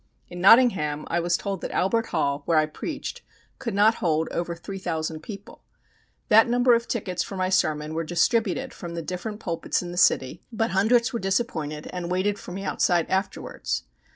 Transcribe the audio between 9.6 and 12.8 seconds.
in the city, but hundreds were disappointed and waited for me